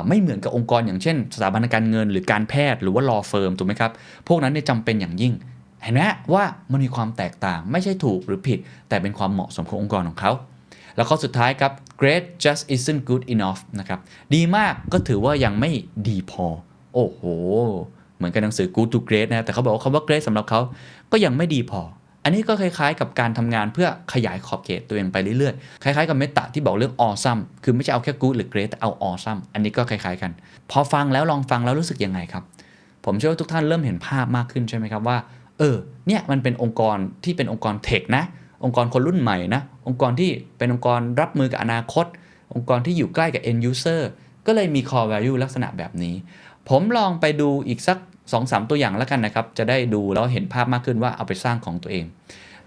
[0.09, 3.93] ไม่เหมือนกับองค์กรอย่างเช่น สถาบันการเงินหรือการแพทย์หรือว่า law firm ถูกไหมครับ
[4.29, 5.33] พวกนั้นเนี่ยจำเป็นอย่างยิ่ง
[5.83, 6.03] เห็นไหม
[6.33, 10.33] ว่ามันมีความแตกต่างไม่ใช่ถูกหรือผิด แต่เป็นความเหมาะสมขององค์กรของเขา
[10.97, 14.01] แล้วข้อสุดท้ายครับ great just isn't good enough นะครับ
[14.35, 15.71] ดีมากก็ถือว่ายังไม่
[16.09, 16.47] ดีพอ
[16.95, 17.21] โอ้โห
[18.17, 20.61] เหมือนกับหนังสือ good to great นะแต่เขาบอกว่าคำว่า great สำหรับเขา
[21.13, 21.83] ก็ยังไม่ดีพอ
[22.25, 30.31] อันนี้ก็คล้ายๆ กับการทำงานเพื่อขยายขอบเขตตัวเองไปเรื่อยๆ คล้ายๆ กับเมตตาที่บอกเรื่อง awesome คือไม่ใช่เอาแค่ good หรือ great แต่เอา awesome อันนี้ก็คล้ายๆกัน
[30.71, 32.43] พอฟังแล้วลองฟังแล้วรู้สึกยังไงครับ
[33.05, 35.19] ผมเชื่อว่าทุกท่านเริ่มเห็นภาพมากขึ้นใช่ไหมครับว่า
[35.59, 38.25] เออ เนี่ยมันเป็นองค์กรที่เป็นองค์กรเทคนะ
[38.65, 42.07] องค์กรคนรุ่นใหม่นะ องค์กรที่เป็นองค์กรรับมือกับอนาคต
[42.55, 44.03] องค์กรที่อยู่ใกล้กับ end user
[44.47, 46.15] ก็เลยมี core value ลักษณะแบบนี้
[46.69, 52.05] ผมลองไปดูอีกสัก 2-3ตัวอย่างแล้วกันนะครับ จะได้ดูแล้วเห็นภาพมากขึ้นว่าเอาไปสร้างของตัวเอง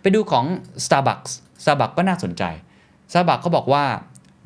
[0.01, 0.45] ไปดูของ
[0.85, 1.31] Starbucks
[1.63, 2.43] Starbucks ก็น่าสนใจ
[3.11, 3.85] Starbucks เขาบอกว่า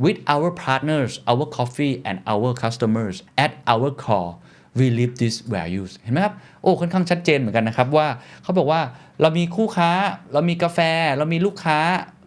[0.04, 4.34] with our partners our coffee and our customers at our core
[4.78, 8.08] we live these values เห็นไหมครับ โอ้ ค่อนข้างชัดเจนเหมือนกันนะครับว่า
[8.44, 8.82] เขาบอกว่า
[9.22, 9.92] เรามีคู่ค้า
[10.34, 10.80] เรามีกาแฟ
[11.18, 11.80] เรามีลูกค้า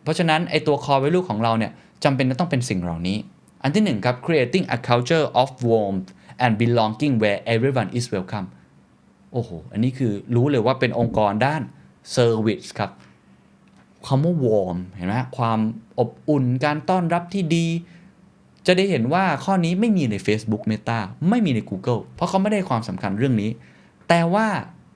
[0.02, 1.72] เพราะฉะนั้นไอตัว core value ของเราเนี่ย
[2.04, 3.18] จำเป็นจะต้องเป็นสิ่งเหล่านี้
[3.62, 6.08] อันที่หนึ่งครับ creating a culture of warmth
[6.44, 8.48] and belonging where everyone is welcome
[9.32, 11.62] โอ้โห อันนี้คือรู้เลยว่าเป็นองค์กรด้าน
[12.16, 12.90] service ครับ
[14.06, 15.58] คำว่า warm เห็นไหมความ
[15.98, 17.66] อบอุ่นการต้อนรับที่ดี
[18.66, 23.50] จะได้เห็นว่าข้อนี้ไม่มีใน Facebook Meta ไม่มีใน Google เพราะเขาไม่ได้ความสำคัญเรื่องนี้
[24.08, 24.46] แต่ว่า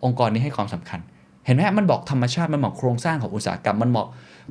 [0.05, 1.01] องค์กรนี้ให้ความสำคัญ
[1.47, 4.07] เห็นไหมมันบอกธรรมชาติ มันบอกโครงสร้างของอุตสาหกรรม มันบอก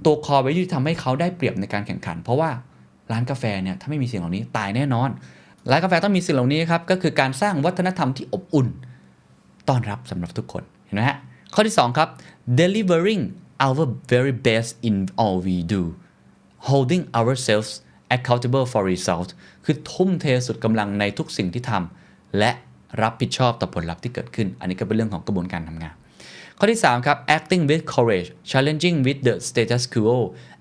[0.06, 2.50] ตัวคอไว้ที่ทำให้เขาได้เปรียบในการแข่งขัน เพราะว่า
[3.12, 5.10] ร้านกาแฟเนี่ยถ้าไม่มีสิ่งเหล่านี้ตายแน่นอน
[5.72, 8.67] ร้านกาแฟต้องมีสิ่งเหล่านี้ครับก็คือการสร้างวัฒนธรรมที่อบอุ่น
[9.69, 11.17] ต้อนรับสำหรับทุกคนเห็นไหมฮะ
[11.54, 12.10] ข้อที่ 2 ครับ
[12.60, 13.23] delivering
[13.65, 15.82] our very best in all we do
[16.69, 17.71] holding ourselves
[18.15, 19.30] accountable for result
[19.65, 22.52] คือทุ่มเทสุดกำลังในทุกสิ่งที่ทำและ
[23.02, 25.95] รับผิดชอบต่อผลลัพธ์ที่เกิดขึ้น อันนี้ก็เป็นเรื่องของกระบวนการทำงาน
[26.60, 30.18] ข้อที่ 3 ครับ acting with courage challenging with the status quo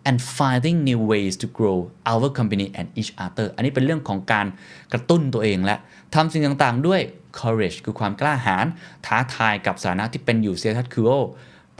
[0.08, 1.78] and finding new ways to grow
[2.12, 4.46] our company and each other อันนี้เป็นเรื่องของการ
[4.92, 5.76] กระตุ้นตัวเองและ
[6.14, 7.00] ทำสิ่งต่างๆด้วย
[7.38, 8.66] courage คือความกล้าหาญ
[9.06, 11.16] ท้าทายกับสถานะที่เป็นอยู่ status quo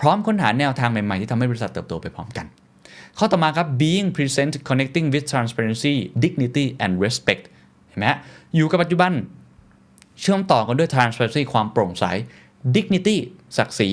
[0.01, 2.47] พร้อมค้นหาแนวทางใหม่ๆ ที่ทำให้บริษัทเติบโตไปพร้อมกัน
[3.19, 5.95] ข้อต่อมาครับ being present connecting with transparency
[6.25, 7.43] dignity and respect
[7.89, 8.07] เห็นไหม
[8.57, 9.13] อยู่กับปัจจุบัน
[10.21, 12.05] เชื่อมต่อกันด้วย transparency ความโปร่งใส
[12.77, 13.17] dignity
[13.57, 13.91] ศักดิ์ศรี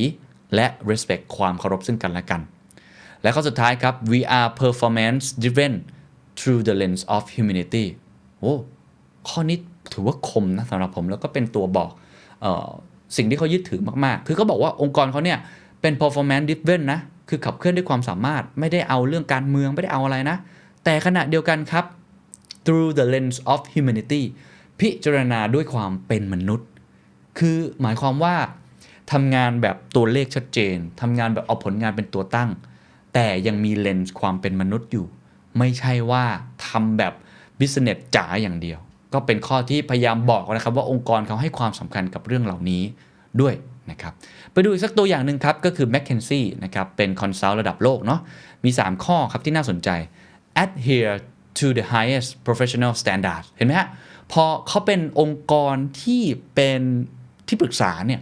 [0.55, 2.41] และ respect ความเคารพซึ่งกันและกัน
[3.21, 5.73] และข้อสุดท้ายครับ we are performance driven
[6.39, 7.85] through the lens of humanity
[8.39, 8.53] โอ้
[9.29, 9.57] ข้อนี้
[9.93, 11.89] ถือว่าคมนะสำหรับผมแล้วก็เป็นตัวบอก
[12.45, 12.69] ออ
[13.17, 15.39] สิ่งที่เขายึดถือมาก ๆ คือเขาบอกว่าองค์กรเขาเนี่ย
[15.81, 20.37] เป็น performance driven นะ คือขับเคลื่อนด้วยความสามารถ ไม่ได้เอาเรื่องการเมือง ไม่ได้เอาอะไรนะ
[20.83, 21.85] แต่ขณะเดียวกันครับ
[22.65, 24.21] through the lens of humanity
[24.79, 26.67] พิจารณาด้วยความเป็นมนุษย์
[27.39, 28.35] คือหมายความว่า
[29.11, 32.49] ทำงานแบบตัวเลขชัดเจนทำงานแบบเอาผลงานเป็นตัวตั้ง
[33.13, 35.05] แต่ยังมีเลนส์ความเป็นมนุษย์อยู่
[35.57, 36.25] ไม่ใช่ว่า
[36.67, 37.13] ทำแบบ
[37.59, 38.79] business จ๋าอย่างเดียว
[39.13, 42.83] ก็เป็นข้อที่พยายามบอกนะครับว่าองค์กรเขาให้ความสำคัญกับเรื่องเหล่านี้
[43.41, 43.53] ด้วย
[43.91, 44.13] นะครับ
[44.51, 48.19] ไปดูอีกสักตัวอย่างหนึ่งครับ ก็คือ m c k เคนซี่นะครับเป็น consult ระดับโลกเนาะ
[48.63, 49.89] มี 3 ข้อครับที่น่าสนใจ
[50.63, 51.15] adhere
[51.59, 53.87] to the highest professional standards เห็นไหมฮะ
[54.31, 56.23] พอเขาเป็นองค์กรที่
[56.55, 56.81] เป็น
[57.47, 58.21] ที่ปรึกษาเนี่ย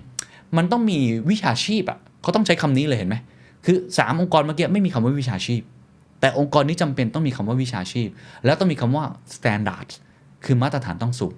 [0.58, 3.16] มันต้องมีวิชาชีพอะ่ะเขาต้องใช้คำนี้เลยเห็นไหม
[3.66, 5.62] คือ 3 องค์กรเมื่อกี้ไม่มีคำว่าวิชาชีพ
[6.22, 8.10] แต่องค์กรนี้จำเป็นต้องมีคำว่าวิชาชีพ
[8.46, 9.04] แล้วต้องมีคำว่า
[9.36, 9.94] standards
[10.46, 11.34] คือมาตรฐานต้องสูง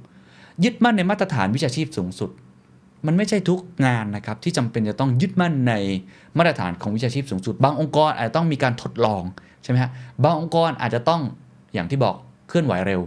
[0.64, 2.30] ยึดมั่นในมาตรฐานวิชาชีพสูงสุด
[3.06, 5.74] มันไม่ใช่ทุกงานนะครับที่จำเป็นจะต้องยึดมั่นใน
[6.38, 9.24] มาตรฐานของวิชาชีพสูงสุด บางองค์กรอาจจะต้องมีการทดลอง
[9.64, 9.92] ใช่ไหมฮะ
[10.24, 11.22] บางองค์กรอาจจะต้อง
[11.74, 12.16] อย่างที่บอก
[12.50, 13.02] เคลื่อนไหวเร็ว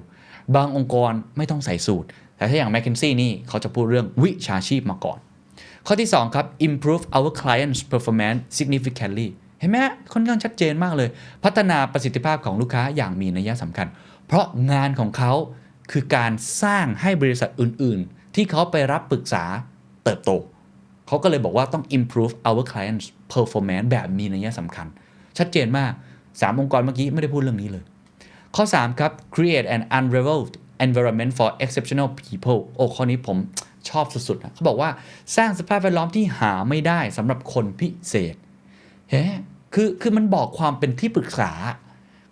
[0.57, 5.19] บางองค์กรไม่ต้องใส่สูตร แต่ถ้าอย่าง m c k เคนซี่นี่เขาจะพูดเรื่องวิชาชีพมาก่อน
[5.87, 9.29] ข้อที่ 2 ครับ improve our clients performance significantly
[9.61, 9.77] เห็นไหม
[10.13, 11.09] ค่อนข้างชัดเจนมากเลย
[11.45, 13.87] พัฒนาประสิทธิภาพของลูกค้าอย่างมีนัยสำคัญ
[14.27, 15.33] เพราะงานของเขา
[15.91, 19.45] คือการสร้างให้บริษัทอื่น ๆ ที่เขาไปรับปรึกษา
[20.05, 20.31] เติบโต
[21.07, 24.87] เขาก็เลยบอกว่าต้อง improve our clients performance แบบมีนัยสำคัญ
[25.39, 25.93] ชัดเจนมาก
[26.23, 27.85] 3 องค์กรเมื่อกี้ไม่ได้พูดเรื่องนี้เลย
[28.57, 30.53] ข้อ 3 ครับ create an unrivaled
[30.87, 33.37] environment for exceptional people โอ้ข้อนี้ผม
[33.91, 34.91] ชอบสุดๆนะเขาบอกว่า
[35.37, 38.35] สร้างสภาพแวดล้อมที่หาไม่ได้สำหรับคนพิเศษ
[39.11, 39.25] เฮ้
[39.75, 41.53] คือคือมันบอกความเป็นที่ปรึกษา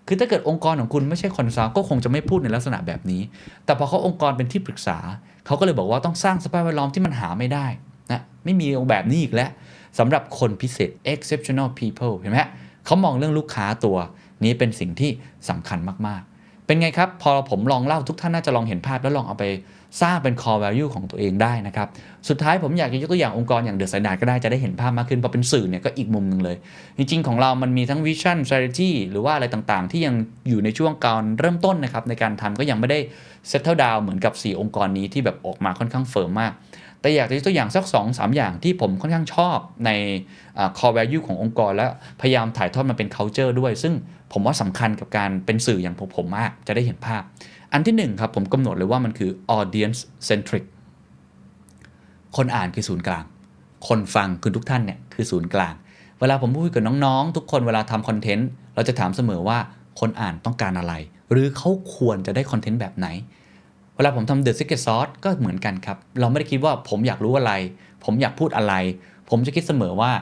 [0.07, 3.23] คือถ้าเกิดองค์กรของคุณไม่ใช่ consult ก็คงจะไม่พูดในลักษณะแบบนี้
[3.65, 4.99] แต่พอเขาองค์กรเป็นที่ปรึกษา
[5.47, 7.67] เขาก็เลยบอกว่าต้องสร้างสภาพแวดล้อมที่มันหาไม่ได้
[8.13, 9.51] นะไม่มีองค์แบบนี้อีกแล้ว
[9.99, 12.51] สำหรับคนพิเศษ exceptional people เห็นไหมฮะ
[12.87, 13.97] เขามองเรื่องลูกค้าตัว
[14.45, 15.11] นี้เป็นสิ่งที่
[15.49, 19.45] สำคัญมากๆ เป็นไงครับ พอผมลองเล่าทุกท่านน่าจะลองเห็นภาพแล้วลองเอาไป
[20.01, 21.89] สร้างเป็น core value ของตัวเองได้นะครับ
[22.29, 26.57] สุดท้ายผมอยากจะยกตัวอย่างองค์กรอย่างเดอะ a ซน d ก็ได้จะได้เห็นภาพมากขึ้นพอเป็นสื่อเนี่ยก็อีกมุมหนึ่งเลย
[26.99, 30.15] จริง ๆ ของเรามันมีทั้ง vision strategy หรือว่าอะไรต่างๆ ที่ยัง
[30.49, 32.99] อยู่ในช่วงการเริ่มต้นนะครับในการทำก็ยังไม่ได้
[33.51, 36.53] settle down เหมือนกับ 4 องค์กรนี้ที่แบบออกมาค่อนข้างเฟิร์มมาก
[37.01, 39.91] แต่อยากจะยกตัวอย่างสัก 2 3 อย่างที่ผมค่อนข้างชอบใน
[40.79, 41.87] core value ขององค์กร และ
[42.21, 43.95] พยายามถ่ายทอดมาเป็น culture ด้วย ซึ่ง
[44.33, 47.23] ผมว่าสำคัญกับการเป็นสื่ออย่างผมผมมาก จะได้เห็นภาพ
[47.73, 50.65] อันที่หนึ่งครับ ผมกำหนดเลยว่ามันคือ audience centric
[52.37, 53.25] คนอ่านคือศูนย์กลาง
[53.89, 55.75] คนฟังคือทุกท่านเนี่ยคือศูนย์กลาง
[56.21, 59.59] เวลาผมพูดกับน้องๆ ทุกคนเวลาทำคอนเทนต์เราจะถามเสมอว่า
[60.01, 60.95] คนอ่านต้องการอะไร
[61.31, 63.07] หรือเขาควรจะได้คอนเทนต์แบบไหน
[63.97, 67.53] เวลาผมทำ The Secret Sauce ก็เหมือนกันครับ เราไม่ได้คิดว่าผมอยากรู้อะไร
[68.05, 68.75] ผมอยากพูดอะไร
[69.31, 70.13] ผมจะคิดเสมอว่า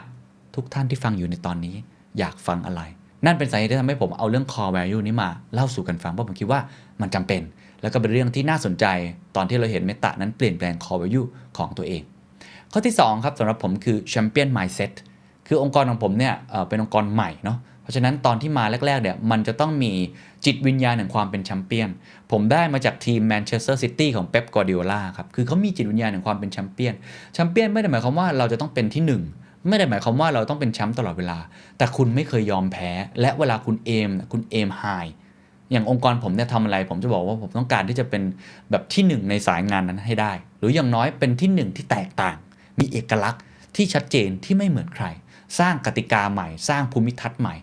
[0.54, 1.74] ทุกท่านที่ฟังอยู่ในตอนนี้
[2.18, 2.82] อยากฟังอะไร
[3.24, 6.60] นั่นเป็นสาเหตุที่ทำให้ผมเอาเรื่อง core value นี้มาเล่าสู่กันฟังเพราะผมคิดว่า
[7.00, 7.42] มันจำเป็น
[7.82, 8.84] แล้วก็เป็นเรื่องที่น่าสนใจ
[9.36, 11.26] ตอนที่เราเห็น Meta นั้นเปลี่ยนแปลง core value
[11.56, 12.02] ของตัวเอง
[12.72, 14.92] ข้อที่ 2 ครับสำหรับผมคือ champion mindset
[15.46, 19.92] คือองค์กรของผมเนี่ยเป็นองค์กรใหม่เนาะเพราะฉะนั้นตอนที่มาแรกๆเนี่ยมันจะต้องมี
[20.44, 21.88] จิตวิญญาณแห่งความเป็นแชมเปี้ยน
[22.32, 26.94] ผมได้มาจากทีมแมนเชสเตอร์ซิตี้ของเป๊ปกอร์ดิโอลาครับคือเขามีจิตวิญญาณแห่งความเป็นแชมเปี้ยน
[27.34, 29.22] แชมเปี้ยนไม่ได้หมายความว่าเราจะต้องเป็นที่หนึ่ง
[29.68, 31.38] ไม่ได้หมายความว่าเราต้องเป็นแชมป์ตลอดเวลา
[31.78, 34.82] แต่คุณไม่เคยยอมแพ้ และเวลาคุณเอมคุณเอมไฮ
[35.72, 38.22] อย่างองค์กรผมเนี่ยทำอะไร ผมจะบอกว่าผมต้องการที่จะเป็น
[38.70, 42.36] แบบที่หนึ่งในสายงานนั้นให้ได้ หรืออย่างน้อยเป็นที่หนึ่งที่แตกต่าง
[42.78, 43.42] มีเอกลักษณ์
[43.76, 45.06] ที่ชัดเจนที่ไม่เหมือนใคร
[45.58, 47.54] สร้างกติกาใหม่ สร้างภูมิทัศน์ใหม่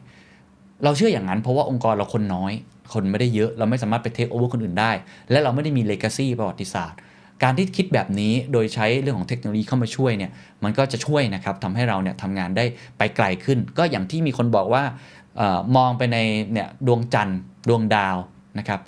[0.83, 2.53] เราเชื่ออย่างนั้นเพราะว่าองค์กรเราคนน้อย
[2.93, 4.91] คนไม่ได้เยอะ เราไม่สามารถไปเทคโอเวอร์คนอื่นได้
[5.31, 6.99] และเราไม่ได้มีเลกาซีประวัติศาสตร์
[7.43, 10.31] การที่คิดแบบนี้โดยใช้เรื่องของเทคโนโลยีเข้ามาช่วยเนี่ย
[10.63, 12.65] มันก็จะช่วยนะครับทำให้เราเนี่ยทำงานได้
[12.97, 14.83] ไปไกลขึ้น ก็อย่างที่มีคนบอกว่า
[15.39, 16.17] ออมองไปใน
[16.53, 18.17] เนี่ยดวงจันทร์ดวงดาว
[18.59, 18.79] นะครับ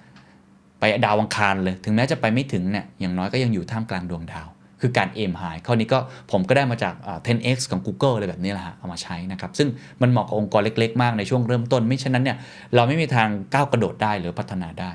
[0.80, 4.48] ไปดาวอังคารเลย ถึงแม้จะไปไม่ถึงเนี่ยอย่างน้อยก็ยังอยู่ท่ามกลางดวงดาว
[4.82, 6.00] คือการเอมหายข้อนี้ก็
[6.32, 6.94] ผมก็ได้มาจาก
[7.28, 9.68] 10x ของ Google อะไรแบบนี้แหละฮะเอามาใช้นะครับ ซึ่ง
[10.02, 12.38] มันเหมาะกับองค์กรเล็กๆ มากในช่วงเริ่มต้น ไม่ฉะนั้นเนี่ย
[12.76, 14.92] เราไม่มีทางก้าวกระโดดได้หรือพัฒนาได้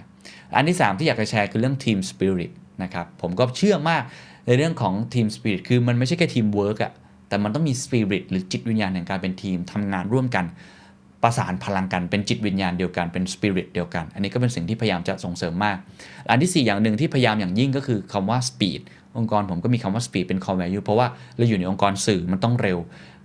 [0.57, 4.03] อันที่ 3 ที่อยากจะแชร์คือเรื่อง Team Spirit นะครับผมก็เชื่อมาก
[4.47, 6.92] ในเรื่องของ Team Spirit คือมันไม่ใช่แค่ทีมเวิร์กอะ
[7.29, 10.45] แต่มันต้องมี Spirit หรือจิตวิญญาณแห่งการเป็นทีมทำงานร่วมกัน
[11.23, 15.77] ประสานพลังกันเป็นจิตวิญญาณเดียวกันเป็นสปิริตเดียวกัน อันนี้ก็เป็นสิ่งที่พยายามจะส่งเสริมมาก
[16.31, 18.81] อันที่ 4 อย่างหนึ่งที่พยายามอย่างยิ่งก็คือคำว่า speed
[19.18, 22.79] องค์กรผมก็มีคำว่า speed เป็น core value เพราะว่าเราอยู่ในองค์กรสื่อมันต้องเร็ว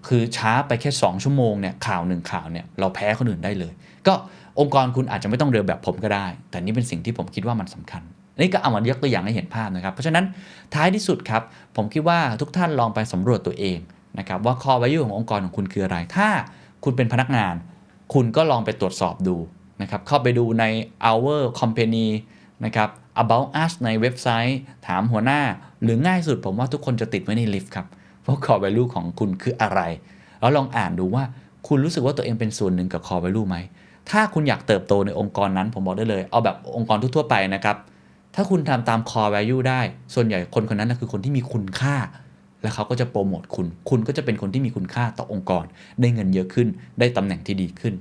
[0.07, 3.73] คือช้าไปแค่ 2 ชั่วโมงเนี่ยข่าวหนึ่งข่าวเนี่ยเราแพ้คนอื่นได้เลย
[4.07, 4.13] ก็
[4.59, 8.03] องค์กรคุณอาจจะไม่ต้องเร็วแบบผมก็ได้ แต่นี่เป็นสิ่งที่ผมคิดว่ามันสำคัญ
[8.39, 10.25] นี่ก็เอามายกตัวอย่างให้เห็นภาพนะครับ เพราะฉะนั้น
[10.73, 11.43] ท้ายที่สุดครับ
[11.75, 13.79] ผมคิดว่าทุกท่านลองไปสำรวจตัวเอง
[14.19, 16.27] นะครับว่า core value ขององค์กรของคุณคืออะไร ถ้า
[16.83, 17.55] คุณเป็นพนักงาน
[18.13, 19.35] คุณก็ลองไปตรวจสอบดู
[19.81, 20.65] นะครับ เข้าไปดูใน
[21.09, 22.07] our company
[22.65, 22.89] นะครับ
[23.21, 25.41] about us ในเว็บไซต์ ถามหัวหน้า
[25.83, 27.87] หรือง่ายสุดผมว่าทุกคนจะติดไว้ในลิฟต์ครับ
[28.25, 29.79] ว่า core value ของคุณคืออะไร
[30.39, 31.23] แล้วลองอ่านดูว่า
[31.67, 33.57] คุณรู้สึกว่าตัวเองเป็นส่วนหนึ่งกับ core value ไหม
[34.09, 37.77] ถ้าคุณอยากเติบโตในองค์กรนั้น ผมบอกได้เลย เอาแบบองค์กรทั่วไปนะครับ
[38.39, 39.81] ถ้าคุณทำตาม core value ได้
[40.13, 41.95] ส่วนใหญ่คนคนนั้นนะคือคนที่มีคุณค่า
[42.61, 45.65] และเขาก็จะโปรโมทคุณ คุณก็จะเป็นคนที่มีคุณค่าต่อองค์กร
[46.01, 46.67] ได้เงินเยอะขึ้น
[46.99, 47.93] ได้ตำแหน่งที่ดีขึ้น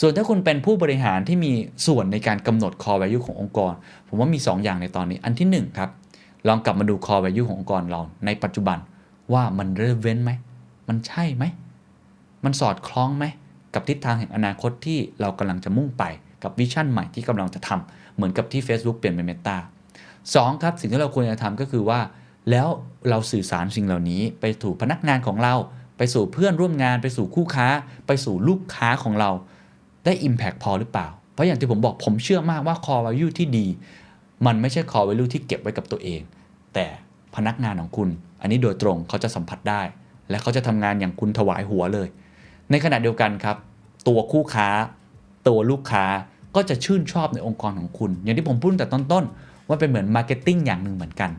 [0.00, 1.52] ส่วนถ้าคุณเป็นผู้บริหารที่มี
[1.86, 3.72] ส่วนในการกำหนด core value ขององค์กร
[4.08, 5.90] ผมว่ามี2อย่างในตอนนี้ อันที่1ครับ
[6.48, 8.78] ลองกลับมาดู core value ขององค์กรเราในปัจจุบัน
[9.32, 10.30] ว่ามัน relevant ไหม
[10.88, 11.44] มันใช่ไหม
[12.44, 13.24] มันสอดคล้องไหม
[13.74, 16.04] กับทิศทางแห่งอนาคตที่เรากำลังจะมุ่งไป
[16.42, 19.56] กับวิชั่นใหม่ที่กำลังจะทำ เหมือนกับที่ Facebook เปลี่ยนเป็น Meta
[20.34, 22.00] สองครับสิ่งที่เราควรจะทำก็คือว่า
[22.50, 22.68] แล้ว
[23.08, 25.54] เราสื่อสารสิ่งเหล่านี้ ไปสู่พนักงานของเรา
[25.98, 27.68] ไปสู่เพื่อนร่วมงาน ไปสู่คู่ค้า
[28.06, 29.30] ไปสู่ลูกค้าของเรา
[30.04, 33.66] ได้ Impact พอหรือเปล่า เพราะอย่างที่ผมบอกผมเชื่อมากว่า core value ที่ดี
[34.46, 36.20] มันไม่ใช่ core value ที่เก็บไว้กับตัวเอง
[36.74, 36.86] แต่
[37.36, 38.08] พนักงานของคุณ
[38.40, 39.82] อันนี้โดยตรงเขาจะสัมผัสได้
[40.30, 42.08] และเขาจะทำงานอย่างคุณถวายหัวเลย
[42.70, 43.56] ในขณะเดียวกันครับ
[44.08, 44.68] ตัวคู่ค้า
[45.48, 46.04] ตัวลูกค้า
[46.56, 51.30] ก็จะชื่นชอบในองค์กรของคุณ อย่างที่ผมพูดตั้งแต่ต้นๆ ว่าเป็นเหมือน marketing อย่างหนึ่งเหมือนกัน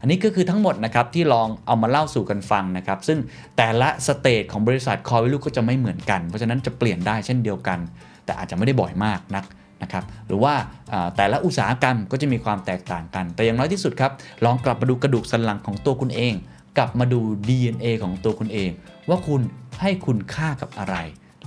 [0.00, 3.18] อันนี้ก็คือทั้งหมดนะครับที่ลองเอามาเล่าสู่กันฟังนะครับ ซึ่ง
[3.56, 7.78] แต่ละสเตจของบริษัท core value ก็จะไม่เหมือนกัน เพราะฉะนั้นจะเปลี่ยนได้เช่นเดียวกัน
[8.24, 9.44] แต่อาจจะไม่ได้บ่อยมากนัก
[9.82, 10.54] นะครับหรือว่า
[10.92, 14.12] อ่าแต่ละอุตสาหกรรมก็จะมีความแตกต่างกัน แต่อย่างน้อยที่สุดครับ
[14.44, 16.34] ลองกลับมาดูกระดูกสันหลังของตัวคุณเอง
[16.78, 18.70] กลับมาดู DNA ของตัวคุณเอง
[19.08, 19.40] ว่าคุณ
[19.80, 20.96] ให้คุณค่ากับอะไร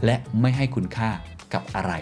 [0.05, 1.09] และไม่ให้คุณค่า
[1.53, 1.93] กับอะไร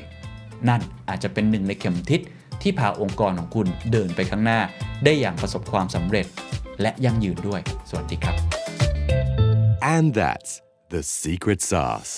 [0.69, 2.21] นั่นอาจจะเป็นหนึ่งในเข็มทิศ
[2.61, 4.59] ที่พาองค์กรของคุณเดินไปข้างหน้า
[5.03, 6.25] ได้อย่างประสบความสำเร็จ
[6.81, 8.35] และยั่งยืนด้วย สวัสดีครับ
[9.95, 10.51] And that's
[10.93, 12.13] the secret sauce.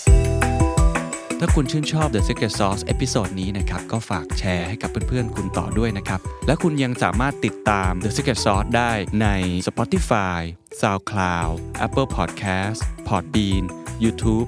[1.39, 9.27] ถ้าคุณชื่นชอบ The Secret Sauce episode นี้นะครับ ก็ฝากแชร์ให้กับเพื่อนๆ คุณต่อด้วยนะครับ และคุณยังสามารถติดตาม The Secret Sauce ได้ใน
[9.67, 10.39] Spotify
[10.79, 11.53] SoundCloud
[11.85, 13.63] Apple Podcast Podbean
[14.03, 14.47] YouTube